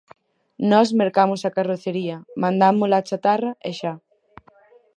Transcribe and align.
Nós 0.71 0.89
mercamos 1.01 1.41
a 1.43 1.53
carrocería, 1.57 2.17
mandámola 2.43 2.95
a 2.99 3.05
chatarra 3.07 3.51
e 3.69 3.71
xa. 3.79 3.93